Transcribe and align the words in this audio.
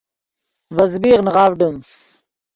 ڤے 0.75 0.85
زبیغ 0.91 1.19
نغاڤڈیم 1.27 1.75